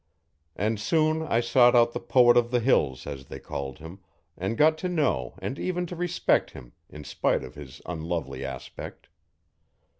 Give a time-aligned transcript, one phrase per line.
[0.55, 3.99] And soon I sought out the 'poet of the hills,' as they called him,
[4.35, 9.09] and got to know and even to respect him in spite of his unlovely aspect.